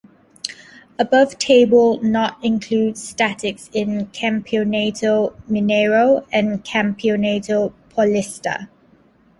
Above 0.97 1.37
table 1.37 2.01
not 2.01 2.43
include 2.43 2.97
statics 2.97 3.69
in 3.71 4.07
Campeonato 4.07 5.35
Mineiro 5.47 6.25
and 6.33 6.63
Campeonato 6.63 7.71
Paulista. 7.91 8.67